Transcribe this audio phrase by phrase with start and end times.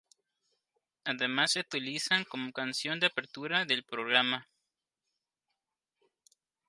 [1.03, 4.47] Además se utilizan como canción de apertura del programa.